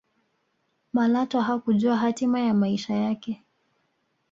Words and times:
malatwa 0.93 1.43
hakujua 1.43 1.97
hatima 1.97 2.39
ya 2.39 2.53
maisha 2.53 2.93
yake 2.93 3.43